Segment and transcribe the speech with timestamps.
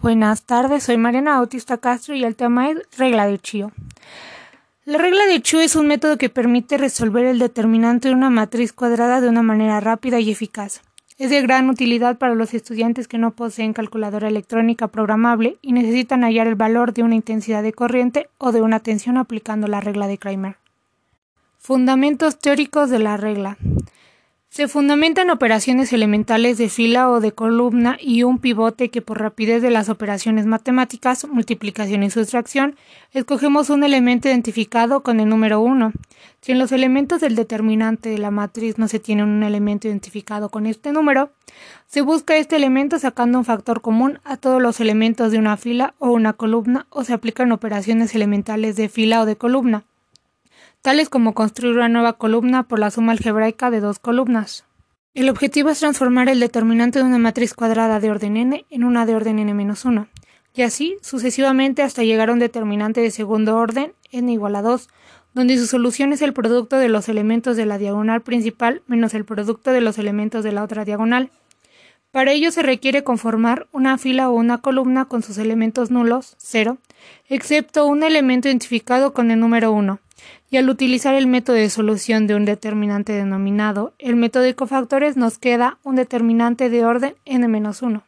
[0.00, 3.72] Buenas tardes, soy Mariana Autista Castro y el tema es regla de Chio.
[4.84, 8.72] La regla de Chu es un método que permite resolver el determinante de una matriz
[8.72, 10.82] cuadrada de una manera rápida y eficaz.
[11.18, 16.22] Es de gran utilidad para los estudiantes que no poseen calculadora electrónica programable y necesitan
[16.22, 20.06] hallar el valor de una intensidad de corriente o de una tensión aplicando la regla
[20.06, 20.58] de Kramer.
[21.58, 23.58] Fundamentos teóricos de la regla.
[24.58, 29.62] Se fundamentan operaciones elementales de fila o de columna y un pivote que por rapidez
[29.62, 32.74] de las operaciones matemáticas, multiplicación y sustracción,
[33.12, 35.92] escogemos un elemento identificado con el número 1.
[36.40, 40.48] Si en los elementos del determinante de la matriz no se tiene un elemento identificado
[40.48, 41.30] con este número,
[41.86, 45.94] se busca este elemento sacando un factor común a todos los elementos de una fila
[46.00, 49.84] o una columna o se aplican operaciones elementales de fila o de columna
[50.82, 54.64] tales como construir una nueva columna por la suma algebraica de dos columnas.
[55.14, 59.04] El objetivo es transformar el determinante de una matriz cuadrada de orden n en una
[59.04, 60.06] de orden n-1,
[60.54, 64.88] y así sucesivamente hasta llegar a un determinante de segundo orden n igual a 2,
[65.34, 69.24] donde su solución es el producto de los elementos de la diagonal principal menos el
[69.24, 71.30] producto de los elementos de la otra diagonal.
[72.10, 76.78] Para ello se requiere conformar una fila o una columna con sus elementos nulos, 0,
[77.28, 80.00] excepto un elemento identificado con el número 1,
[80.50, 85.18] y al utilizar el método de solución de un determinante denominado el método de cofactores
[85.18, 88.02] nos queda un determinante de orden n-1.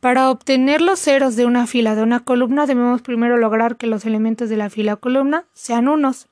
[0.00, 4.06] Para obtener los ceros de una fila de una columna debemos primero lograr que los
[4.06, 6.29] elementos de la fila o columna sean unos.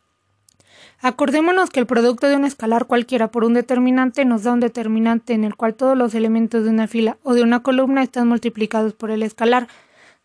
[1.01, 5.33] Acordémonos que el producto de un escalar cualquiera por un determinante nos da un determinante
[5.33, 8.95] en el cual todos los elementos de una fila o de una columna están multiplicados
[8.95, 9.69] por el escalar.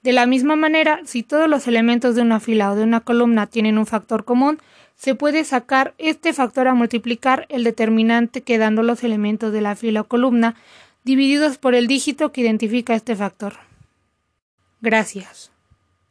[0.02, 3.48] De la misma manera, si todos los elementos de una fila o de una columna
[3.48, 4.59] tienen un factor común,
[4.96, 10.02] se puede sacar este factor a multiplicar el determinante quedando los elementos de la fila
[10.02, 10.56] o columna
[11.04, 13.54] divididos por el dígito que identifica este factor.
[14.81, 15.53] Gracias.